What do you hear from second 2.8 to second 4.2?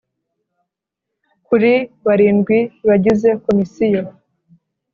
bagize Komisiyo